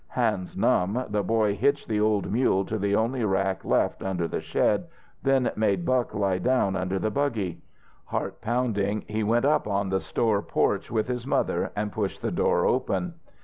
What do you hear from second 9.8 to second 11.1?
the store porch with